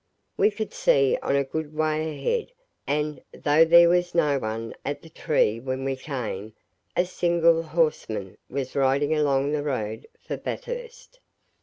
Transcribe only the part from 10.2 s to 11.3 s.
Bathurst.